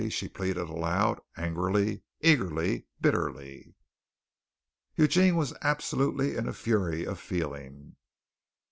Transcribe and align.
she 0.09 0.27
pleaded 0.27 0.67
aloud, 0.67 1.21
angrily, 1.37 2.01
eagerly, 2.21 2.87
bitterly. 2.99 3.75
Eugene 4.95 5.35
was 5.35 5.53
absolutely 5.61 6.35
in 6.35 6.47
a 6.47 6.53
fury 6.53 7.05
of 7.05 7.19
feeling. 7.19 7.95